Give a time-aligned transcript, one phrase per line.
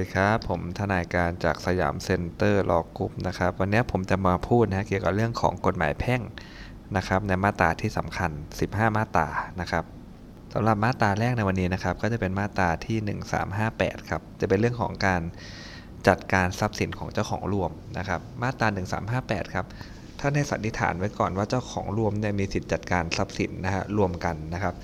[0.00, 6.20] ดีครับ ผมทนายการจากสยามเซ็นเตอร์ Law Group นะครับ วันนี้ผมจะมาพูดนะเกี่ยวกับเรื่องของกฎหมายแพ่ง
[6.96, 8.30] นะครับ ในมาตราที่สำคัญ
[8.64, 9.26] 15 มาตรา
[9.60, 9.84] นะครับ
[10.54, 13.18] สำหรับมาตราแรกในวันนี้นะครับ ก็จะเป็นมาตราที่
[13.54, 15.22] 1358 ครับ จะเป็นเรื่องของการ
[16.08, 18.68] จัดการทรัพย์สินของเจ้าของรวมนะครับ มาตรา
[19.10, 19.66] 1358 ครับ
[20.20, 24.74] ท่านให้สันนิษฐานไว้ก่อนว่าเจ้าของรวมเนี่ยมีสิทธิจัดการทรัพย์สินนะฮะรวมกันนะครับ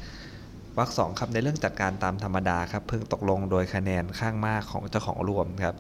[0.79, 5.77] วรรคสองครับในเรื่องจัดการตามธรรมดาครับเพิ่งตกลงโดยคะแนนข้างมากของเจ้าของรวมครับ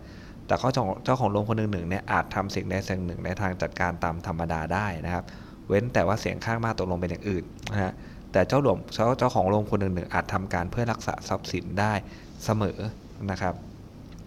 [0.46, 0.68] แต่เขา
[1.04, 5.24] เจ้าของรวมคนหนึ่งหนึ่งเนี่ยอาจทำสิ่งใดสิ่งหนึ่งในทางจัดการตามธรรมดาได้นะครับ
[5.68, 7.92] เว้นแต่ว่าเสียงข้างมากตกลงเป็นอย่างอื่นนะฮะ
[8.32, 11.92] แต่เจ้าหลวมเจ้าเจ้าของรวมคนหนึ่งหนึ่งอาจทำการเพื่อรักษาทรัพย์สินได้
[12.44, 12.78] เสมอ
[13.30, 13.54] นะครับ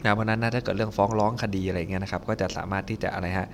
[0.04, 3.48] นะเพราะนั้นนะถ้าเกิดเรื่องฟ้องร้องคดีอะไรเงี้ยนะครับ ก็จะสามารถที่จะอะไรฮะ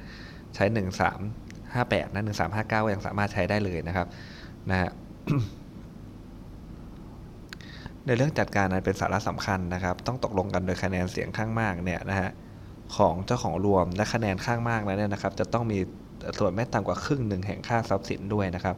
[0.56, 4.08] ใช้ 1 3 5 8นะ1 3 5 9ก็ยังสามารถใช้ได้เลยนะครับ
[4.70, 4.90] นะฮะ
[8.08, 12.30] ในเรื่องจัดการนั้นเป็นสาระสำคัญนะครับ ต้องตกลงกันโดยคะแนนเสียงข้างมากเนี่ยนะฮะ
[12.98, 15.80] ของเจ้าของรวมและคะแนนข้างมากนั้นเนี่ยนะครับ จะต้องมี
[16.40, 18.76] ส่วนไม่ต่ำกว่าครึ่งหนึ่งแห่งค่าทรัพย์สินด้วยนะครับ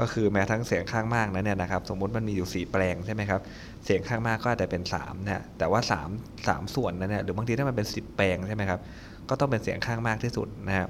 [0.00, 3.40] ก็คือแม้ทั้งเสียงข้างมากนั้นเนี่ยนะครับ สมมุติมันมีอยู่ 4 แปลงใช่ไหมครับ
[3.84, 8.80] เสียงข้างมากก็อาจจะเป็น3นะแต่ว่า 3 3 ส่วนนั้นเนี่ยหรือบางทีถ้ามันเป็น 10 แปลงใช่ไหมครับ
[9.28, 10.88] ก็ต้องเป็นเสียงข้างมากที่สุดนะครับ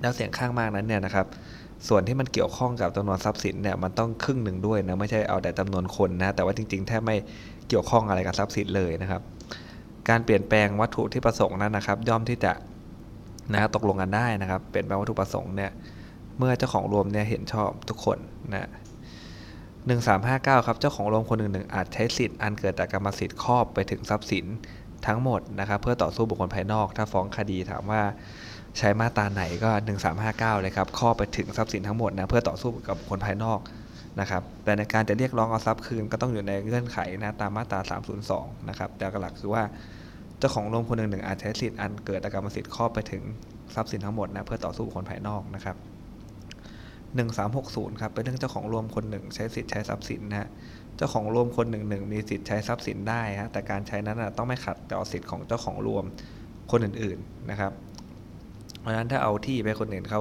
[0.00, 1.26] แล้วเสียงข้างมากนั้นเนี่ยนะครับ
[1.88, 7.16] ส่วนที่มันเกี่ยวข้องกับจำนวนทรัพย์สินเนี่ยมันต้องครึ่งหนึ่งด้วยนะไม่ใช่เอาแต่จำนวนคนนะแต่ว่าจริงๆแทบไม่
[7.68, 9.22] เกี่ยวข้องอะไรกับทรัพย์สินเลยนะครับ
[10.08, 12.52] การเปลี่ยนแปลงวัตถุที่ประสงค์นั้นนะครับ ย่อมที่จะ
[13.52, 15.70] นะตกลงกันได้นะครับ เปลี่ยนแปลงวัตถุประสงค์เนี่ย
[16.38, 18.18] เมื่อเจ้าของรวมเนี่ยเห็นชอบทุกคน
[18.52, 18.70] นะ
[19.86, 24.46] หนึ่งสามห้าเก้าครับเจ้าของรวมคนหนึ่งหนึ่งอาจใช้สิทธิ์อันเกิดจากกรรมสิทธิ์ครอบไปถึงทรัพย์สิน
[25.06, 28.02] ทั้งหมดนะครับ เพื่อต่อสู้บุคคลภายนอก ถ้าฟ้องคดีถามว่า
[28.78, 29.70] ใช้มาตราไหนก็
[30.16, 33.60] 1359 เลยครับข้อไปถึงทรัพย์สินทั้งหมดนะเพื่อต่อสู้กับคนภายนอก
[34.20, 37.80] นะครับแต่ในการจะเรียกร้องเอาทรัพย์คืนก็ต้องอยู่ในเงื่อนไขนะตามมาตรา
[38.24, 39.62] 302 นะครับแต่หลักคือว่า
[40.38, 43.22] เจ้าของรวมคนหนึ่งหนึ่งอาจใช้สิทธิ์อันเกิดกรรมสิทธิ์ครอบไปถึง
[43.74, 45.76] ทรัพย์สินทั้งหมดนะเพื่อต่อสู้คนภายนอกนะครับ
[47.26, 50.48] 1360ครับเป็นเรื่องเจ้าของรวมคนหนึ่งใช้สิทธิ์ใช้ทรัพย์สินนะฮะ
[50.96, 56.04] เจ้าของรวมคนหนึ่งหนึ่งมีสิทธิ์ใช้ทรัพย์สินได้ฮะแต่การใช้นั้นต้องไม่ขัดต่อสิทธิ์ของเจ้าของรวม
[56.70, 57.72] คนอื่นๆนะครับ
[58.86, 60.20] ราะฉะนั้นถ้าเอาที่ไปคนอื่นเขา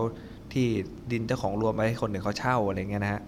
[0.53, 0.67] ที่
[1.11, 3.21] ดินเจ้าของรวมไปให้คนอื่นเขาเช่าอะไรเงี้ยนะฮะ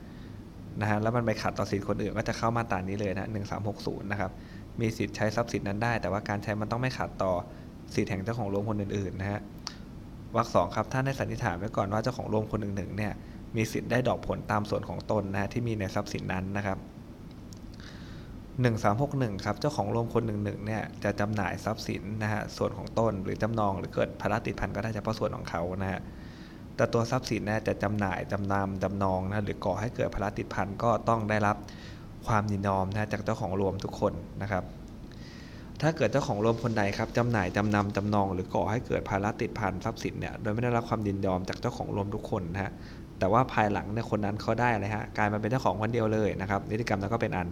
[0.81, 4.31] นะฮะแล้วมันไปขัดต่อสิทธิ์คนอื่นก็จะเข้ามาตรานี้เลยนะหนึ่งสามหกศูนย์นะครับ
[4.81, 7.34] มีสิทธิ์ใช้ทรัพย์สินนั้นได้ แต่ว่าการใช้มันต้องไม่ขัดต่อ
[7.96, 9.42] สิทธิ์แห่งเจ้าของรวมคนอื่นๆนะฮะ
[10.36, 13.14] วรรคสองครับท่านได้สันนิษฐานไว้ก่อนว่าเจ้าของรวมคนหนึ่งๆเนี่ย
[13.56, 16.78] มีสิทธิ์ได้ดอกผลตามส่วนของตนนะฮะที่มีในทรัพย์สินนั้นนะครับ
[18.57, 26.01] 1361ครับเจ้าของรวมคนหนึ่งหนึ่งเนี่ยจะจำหน่ายทรัพย์สินนะฮะส่วนของตนหรือจำนองหรือเกิดภาระติดพันก็ได้เฉพาะส่วนของเขานะฮะ
[26.75, 31.57] แต่ตัวทรัพย์สินเนี่ยจะจำหน่ายจำนำจำนองนะหรือก่อให้เกิดภาระติดพันก็ต้องได้รับ
[32.28, 34.63] ความยินยอมนะจากเจ้าของรวมทุกคนนะครับ
[35.81, 42.72] ถ้าเกิดเจ้าของรวมคนใดครับจำหน่ายจำนำจำนอง หรือก่อให้เกิดภาระติดพันทรัพย์สินเนี่ยโดยไม่ได้รับความยินยอมจากเจ้าของรวมทุกคนนะฮะ
[43.20, 47.48] แต่ว่าภายหลังเนี่ยคนนั้นเขาได้อะไรฮะกลายมาเป็นเจ้าของคนเดียวเลยนะครับนิติกรรมนั้นก็เป็นอัน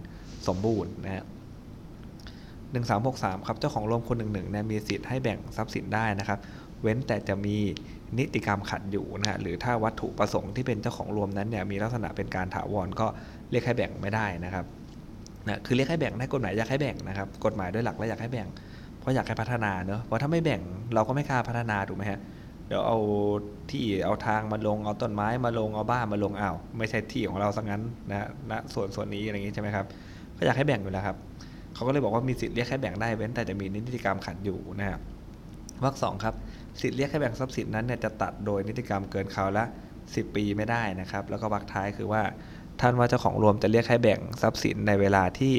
[0.47, 1.23] สมบูรณ์นะฮะ
[2.71, 6.39] หนึ่งสามหกสามครับเจ้าของรวมคนหนึ่งหนึ่งเนี่ยมีสิทธิ์ให้แบ่งทรัพย์สินได้นะครับ
[6.81, 7.57] เว้นแต่จะมี
[8.17, 13.07] นิติกรรมขัดอยู่นะฮะหรือถ้าวัตถุประสงค์ที่เป็นเจ้าของรวมนั้นเนี่ยมีลักษณะเป็นการถาวรก็
[13.51, 14.65] เรียกให้แบ่งไม่ได้นะครับ
[15.47, 18.47] นะคือเรียกให้แบ่งได้กฎหมายอยากให้แบ่งนะครับ กฎหมายด้วยหลักแล้วอยากให้แบ่ง
[18.99, 20.61] เพราะอยากให้พัฒนาเนอะเพราะถ้าไม่แบ่ง
[20.93, 22.97] เราก็ไม่กล้าพัฒนาถูกไหมฮะเเดี๋ยวเอา
[23.71, 29.85] ที่เอาทางมาลงเอาต้นไม้มาลงเอาบ้านมาลงอ้าวไม่ใช่ที่ของเราสักงั้นนะนะส่วนส่วนนี้อะไรอย่างนี้ใช่ไหมครับ
[30.37, 31.17] ก็อยากให้แบ่งอยู่แล้วครับ
[31.73, 35.01] เขาก็เลยบอกว่ามีสิทธิ์เรียกให้แบ่งได้เว้นแต่จะมีนิติกรรมขัดอยู่นะครับ
[35.83, 36.35] วรรคสองครับ
[36.81, 39.63] สิทธิ์เรียกให้แบ่งทรัพย์สินนั้นเนี่ยจะตัดโดยนิติกรรมเกินคราวละ
[39.99, 42.21] 10 ปีไม่ได้นะครับ แล้วก็วรรคท้ายคือว่า
[42.81, 45.53] ท่านว่าเจ้าของรวมจะเรียกให้แบ่งทรัพย์สินในเวลาที่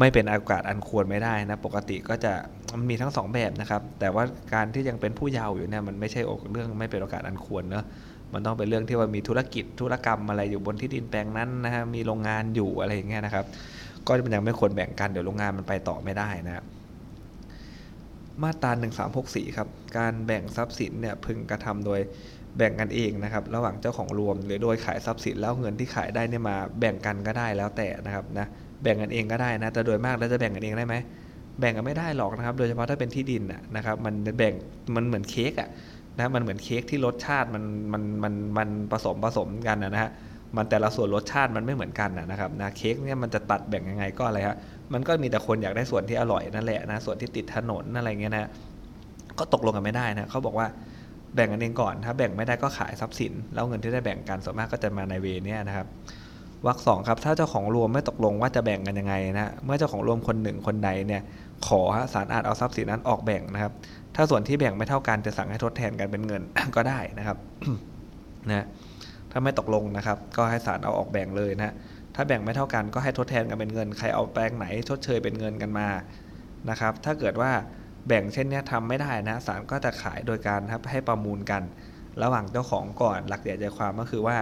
[0.00, 2.32] ไม่เป็นโอกาสอันควรไม่ได้นะ ปกติก็จะ
[2.78, 4.24] มันมีทั้งสองแบบนะครับ แต่ว่า
[4.54, 7.84] การที่ยังเป็นผู้เยาว์อยู่เนี่ยมันไม่ใช่อกเรื่องไม่เป็นโอกาสอันควรเนอะ
[8.32, 13.44] มันต้องเป็นเรื่องที่ว่ามีธุรกิจธุรกรรมอะไรอยู่บนที่ดินแปลงนั้นนะฮะมีโรงงานอยู่อะไรอย่างเงี้ยนะครับ
[14.06, 16.64] ก็มันยังไม่ควรแบ่งกันเดี๋ยวโรงงานมันไปต่อไม่ได้นะครับ
[18.42, 18.70] มาตรา
[19.14, 19.68] 1364 ครับ
[19.98, 22.00] การแบ่งทรัพย์สินเนี่ยพึงกระทำโดย
[22.56, 28.46] แบ่งกันเองนะครับ ระหว่างเจ้าของรวม หรือโดยขายทรัพย์สินแล้วเงินที่ขายได้เนี่ยมาแบ่งกันก็ได้แล้วแต่นะครับนะ
[28.82, 30.94] แบ่งกันเองก็ได้นะ แต่โดยมากแล้วจะแบ่งกันเองได้ไหม
[31.60, 33.42] แบ่งกันไม่ได้หรอกนะครับ โดยเฉพาะถ้าเป็นที่ดิน
[33.76, 34.54] นะครับ มันแบ่ง
[34.96, 35.68] มันเหมือนเค้กอะ
[36.18, 40.10] นะมันเหมือนเค้กที่รสชาติมันมันมันมันผสมผสมกันนะฮะ
[40.56, 44.56] มันแต่ละส่วนรสชาติมันไม่เหมือนกันนะครับนะเค้กเนี่ยมันจะตัดแบ่งยังไงก็อะไรฮะ
[44.92, 48.48] มันก็มีแต่คนอยากได้ส่วนที่อร่อยนั่นแหละนะส่วนที่ติดถนนอะไรเงี้ยนะ
[49.38, 50.66] ก็ตกลงกันไม่ได้นะเขาบอกว่า
[51.34, 55.86] แบ่งกันเองก่อน ถ้าแบ่งไม่ได้ก็ขายทรัพย์สิน แล้วเงินที่ได้แบ่งกันส่วนมากก็จะมาในเวนี้นะครับ
[56.66, 61.22] วรรคสองครับ ถ้าเจ้าของรวมไม่ตกลงว่าจะแบ่งกันยังไงนะเมื่อเจ้าของรวมคนหนึ่งคนใดเนี่ย
[61.66, 63.72] ขอฮะศาลอาจเอาทรัพย์สินนั้นออกแบ่งนะครับ
[64.16, 66.42] ถ้าส่วนที่แบ่งไม่เท่ากันจะสั่งให้ทดแทนกันเป็นเงิน
[66.76, 67.36] ก็ได้นะครับ
[68.48, 68.66] นะ
[69.30, 71.74] ถ้าไม่ตกลงนะครับ ก็ให้ศาลเอาออกแบ่งเลยนะ
[72.14, 75.88] ถ้าแบ่งไม่เท่ากันก็ให้ทดแทนกันเป็นเงิน ใครเอาแปลงไหนชดเชยเป็นเงินกันมา
[76.70, 77.50] นะครับ ถ้าเกิดว่า
[78.08, 81.62] แบ่งเช่นนี้ทำไม่ได้นะศาลก็จะขายโดยการครับให้ประมูลกัน
[82.22, 84.36] ระหว่างเจ้าของก่อนหลักใหญ่ใจความก็คือว่า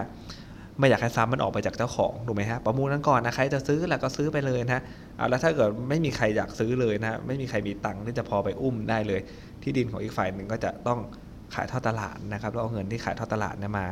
[0.79, 4.81] ไม่อยากให้ซ้ำมันออกไปจากเจ้าของถูกไหมฮะประมูลนั้นก่อนนะใครจะซื้อแล้วก็ซื้อไปเลยนะ
[5.17, 9.21] เอาแล้วถ้าเกิดไม่มีใครอยากซื้อเลยนะไม่มีใครมีตังค์ที่จะพอไปอุ้มได้เลย
[9.63, 10.99] ที่ดินของอีกฝ่ายหนึ่งก็จะต้อง
[11.55, 13.85] ขายทอดตลาดนะครับแล้วเอาเงินที่ขายทอดตลาดเนี่ยมา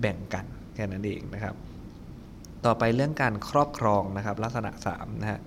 [0.00, 0.44] แบ่งกัน
[0.74, 1.54] แค่นั้นเองนะครับ
[2.66, 5.40] ต่อไปเรื่องการครอบครองนะครับ ลักษณะ3นะฮะ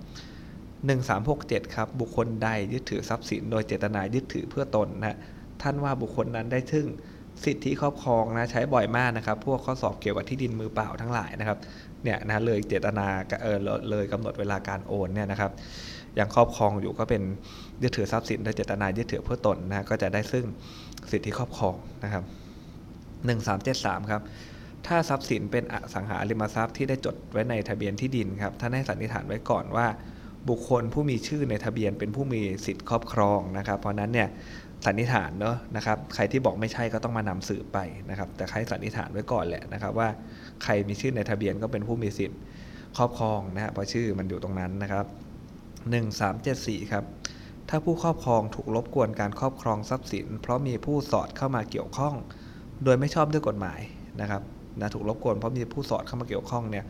[0.86, 5.16] หนึ่งสามหกเจ็ดครับบุคคลใดยึดถือทรัพย์สินโดยเจตนายึดถือเพื่อตนนะ
[5.62, 6.86] ท่านว่าบุคคลนั้นได้ทึ่ง
[7.44, 11.58] สิทธิครอบครองนะใช้บ่อยมากนะครับ พวกข้อสอบเกี่ยวกับที่ดินมือเปล่าทั้งหลายนะครับ
[12.04, 13.06] เนี่ยนะเลยเจตนา
[13.42, 13.58] เออ
[13.90, 15.52] เลยกำหนดเวลาการโอนเนี่ยนะครับ
[16.18, 17.22] ยังครอบครองอยู่ก็เป็น
[17.82, 20.46] ยึดถือทรัพย์สินโดยเจตนายึดถือเพื่อตนนะก็จะได้ซึ่ง
[21.10, 21.74] สิทธิครอบครอง
[22.04, 22.24] นะครับ
[23.26, 24.22] หนึ่งสามเจ็ดสามครับ
[24.86, 29.86] ถ้าทรัพย์สินเป็นอสังหาริมทรัพย์ที่ได้จดไว้ในทะเบียนที่ดินครับท่านให้สันนิษฐานไว้ก่อนว่า
[30.48, 34.28] บุคคลผู้มีชื่อในทะเบียนเป็นผู้มีสิทธิครอบครองนะครับ เพราะนั้นเนี่ย
[34.84, 37.78] สันนิษฐานเนาะนะครับ ใครที่บอกไม่ใช่ก็ต้องมานำสืบไป
[38.10, 40.08] นะครับ แต่ใครสันนิษฐานไว้ก่อนแหละนะครับว่า
[40.62, 42.38] ใครมีชื่อในทะเบียนก็เป็นผู้มีสิทธิ์
[42.96, 45.06] ครอบครองนะฮะเพราะชื่อมันอยู่ตรงนั้นนะครับ
[45.98, 47.04] 1374 ครับ
[47.68, 52.14] ถ้าผู้ครอบครองถูกรบกวนการครอบครองทรัพย์สิน เพราะมีผู้สอดเข้ามาเกี่ยวข้อง
[52.84, 53.80] โดยไม่ชอบด้วยกฎหมาย
[54.20, 54.42] นะครับ
[54.80, 56.84] นะถูกรบกวนเพราะมีผู้สอดเข้ามาเกี่ยวข้องเนี่ย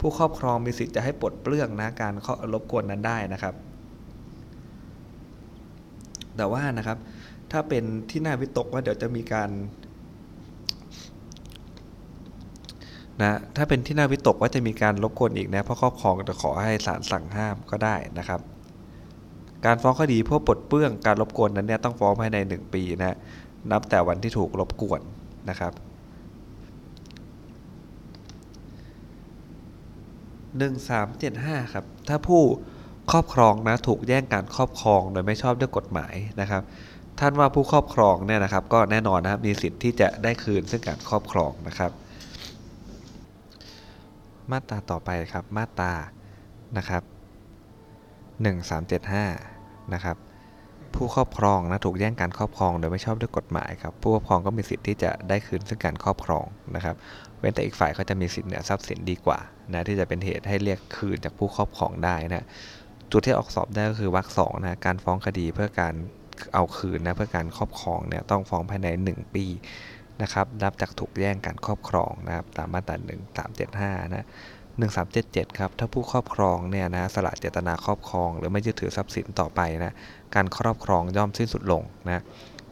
[0.00, 2.12] ผู้ครอบครองมีสิทธิ์จะให้ปลดเปลื้องนะการ
[2.52, 3.54] รบกวนนั้นได้นะครับ
[6.36, 6.98] แต่ว่านะครับ
[7.52, 9.50] ถ้าเป็นที่น่าวิตกว่าเดี๋ยวจะมีการ
[13.22, 18.40] นะถ้าเป็นที่น่าวิตกว่าจะมีการรบกวนอีกนะเพราะครอบครองจะขอให้ศาลสั่งห้ามก็ได้นะครับ
[19.66, 23.16] การฟ้องคดีเพื่อปลดเปลื้องการรบกวนนั้นเนี่ยต้องฟ้องภายใน 1 ปีนะ
[23.70, 25.00] นับแต่วันที่ถูกรบกวน
[25.50, 25.72] นะครับ
[30.52, 32.42] 1375ครับถ้าผู้
[33.12, 36.62] ครอบครองนะถูกแย่งการครอบครองโดยไม่ชอบด้วยกฎหมายนะครับ
[37.24, 41.92] ท่านว่าผู้ครอบครองเนี่ยนะครับ ก็แน่นอนนะครับมีสิทธิ์ที่จะได้คืนซึ่งการครอบครองนะครับ
[44.50, 45.92] มาตราต่อไปครับมาตรา
[46.78, 47.02] นะครับ
[49.02, 50.16] 1375นะครับ
[50.94, 56.44] ผู้ครอบครองนะถูกแย่งการครอบครองโดยไม่ชอบด้วยกฎหมายครับผู้ครอบครองก็มีสิทธิ์ที่จะได้คืนซึ่งการครอบครอง
[56.74, 56.96] นะครับ
[57.38, 59.38] เว้นแต่อีกฝ่ายเขาจะมีสิทธิ์เหนือทรัพย์สินดีกว่า
[59.72, 62.46] นะที่จะเป็นเหตุให้เรียกคืนจากผู้ครอบครองได้นะ
[63.12, 65.94] จุดที่ออกสอบได้ก็คือวรรคสองนะการฟ้องคดีเพื่อการ
[66.54, 69.46] เอาคืนนะเพื่อการครอบครองเนี่ยต้องฟ้องภายใน 1 ปี
[70.22, 72.96] นะครับนับจากถูกแย่งการครอบครองนะครับตามมาตรา
[73.56, 74.26] 1375นะ
[74.90, 79.92] 1377 ครับ ถ้าผู้ครอบครองเนี่ยนะสละเจตนาครอบครอง หรือไม่ยึดถือทรัพย์สินต่อไปนะ
[80.34, 82.22] การครอบครองย่อมสิ้นสุดลงนะ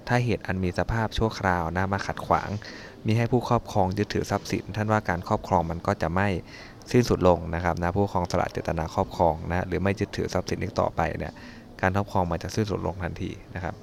[0.08, 2.50] ถ้าเหตุอันมีสภาพชั่วคราวนะมาขัดขวาง
[3.06, 6.28] มีให้ผู้ครอบครองยึดถือทรัพย์สิน ท่านว่าการครอบครองมันก็จะไม่
[6.92, 11.32] สิ้นสุดลงนะครับนะผู้ครองสละเจตนาครอบครองนะหรือไม่ยึดถือทรัพย์สินอีกต่อไปเนี่ย
[11.80, 13.74] การครอบครองมันจะสิ้นสุดลงทันทีนะครับ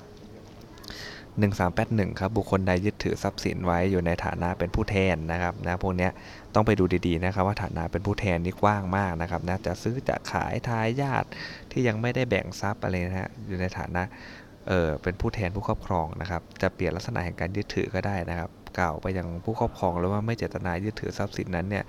[1.37, 6.09] 1381ครับบุคคลใดยึดถือทรัพย์สินไว้อยู่ในฐานะเป็นผู้แทนนะครับนะพวกนี้
[6.55, 11.27] ต้องไปดูดีๆนะครับว่าฐานะเป็นผู้แทนนี่กว้างมากนะครับนะจะซื้อจะขายทายญาติ
[11.71, 14.03] ที่ยังไม่ได้แบ่งทรัพย์อะไรนะฮะอยู่ในฐานะ
[14.67, 21.83] เออเป็นผู้แทนผู้ครอบครองนะครับจะเปลี่ยนลักษณะแห่งการยึดถือก็ได้นะครับ กล่าวไปยังผู้ครอบครองแล้วว่าไม่เจตนายึดถือทรัพย์สินนั้นเนี่ย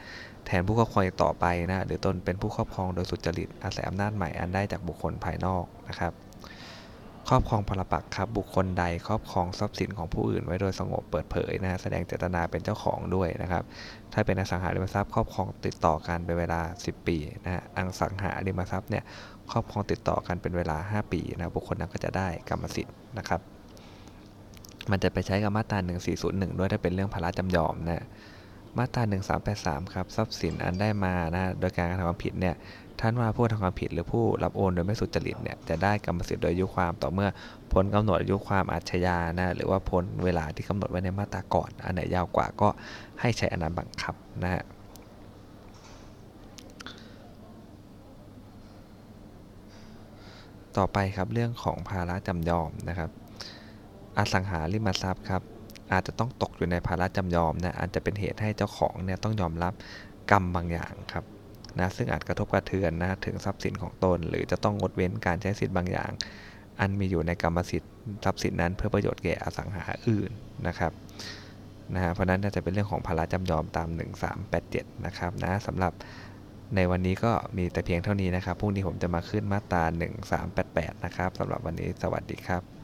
[0.47, 6.15] แทนผู้ครอบครองต่อไปนะหรือตนเป็นผู้ครอบครองโดยสุจริตอาศัยอำนาจใหม่อันได้จากบุคคลภายนอกนะครับ
[7.29, 13.65] ครอบครองปรปักครับบุคคลใดครอบครองทรัพย์สินของผู้อื่นไว้โดยสงบเปิดเผยนะแสดงเจตนาเป็นเจ้าของด้วยนะครับ
[14.13, 19.05] ถ้าเป็นอสังหาริมทรัพย์ครอบครองติดต่อกันเป็นเวลา 10 ปีนะฮะอสังหาริมทรัพย์เนี่ย
[19.51, 23.41] ครอบครองติดต่อกันเป็นเวลา 5 ปีนะบุคคลนั้นก็จะได้กรรมสิทธิ์นะครับ
[24.91, 25.79] มันจะไปใช้กับมาตรา
[26.19, 28.05] 1401 ด้วยถ้าเป็นเรื่องภาระจำยอมนะ
[28.79, 29.03] มาตรา
[29.49, 32.55] 1383 ครับทรัพย์สินอันได้มานะโดยการกระทำความผิดเนี่ย
[33.01, 37.29] ท่านว่าผู้ทำความผิดหรือผู้รับโอนโดยไม่สุจริตเนี่ยจะได้กรรมสิทธิ์โดยอายุความต่อเมื่อ
[37.73, 42.69] พ้นกำหนดอายุความอาชญานะหรือว่าพ้นเวลาที่กำหนดไว้ในมาตราก่อน อันไหนยาวกว่าก็
[43.21, 44.65] ให้ใช้อนันบังคับนะฮะ
[50.77, 53.11] ต่อไปครับเรื่องของภาระจำยอมนะครับ
[54.19, 55.43] อสังหาริมทรัพย์ครับ
[55.93, 59.73] อาจจะต้องตกอยู่ในภาระจำยอมนะอาจจะเป็นเหตุให้เจ้าของเนี่ยต้องยอมรับ
[60.31, 61.25] กรรมบางอย่างครับ
[61.79, 66.11] นะซึ่งอาจกระทบกระเทือนนะถึงทรัพย์สินของตน หรือจะต้องงดเว้นการใช้สิทธิ์บางอย่าง
[66.81, 67.93] อันมีอยู่ในกรรมสิทธิ์
[68.25, 70.31] ทรัพย์สินนั้นเพื่อประโยชน์แก่อสังหาอื่น
[70.67, 70.93] นะครับ
[71.95, 73.89] นะฮะเพราะนั้นน่าจะเป็นเรื่องของภาระจำยอมตาม
[74.47, 75.93] 1387 นะครับนะสำหรับ
[76.77, 79.83] ในวันนี้ก็มีแต่เพียงเท่านี้นะครับพรุ่งนี้ผมจะมาขึ้นมาตรา
[80.45, 82.78] 1388 นะครับสำหรับวันนี้สวัสดีครับ